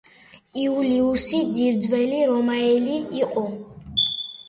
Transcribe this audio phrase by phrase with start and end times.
[0.61, 3.49] იულიუსი ძირძველი რომაელი იყო.